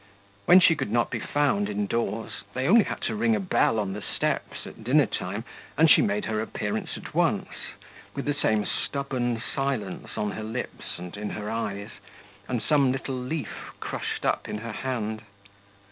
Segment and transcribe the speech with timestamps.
[0.47, 3.93] When she could not be found indoors, they had only to ring a bell on
[3.93, 5.43] the steps at dinner time
[5.77, 7.49] and she made her appearance at once,
[8.15, 11.91] with the same stubborn silence on her lips and in her eyes,
[12.47, 15.21] and some little leaf crushed up in her hand.